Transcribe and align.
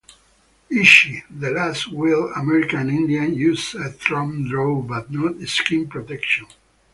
Ishi, 0.71 1.21
the 1.29 1.51
"last 1.51 1.93
wild 1.93 2.31
American 2.35 2.89
Indian", 2.89 3.35
used 3.35 3.75
a 3.75 3.89
thumb 3.91 4.49
draw, 4.49 4.81
but 4.81 5.11
no 5.11 5.39
skin 5.45 5.87
protection. 5.89 6.47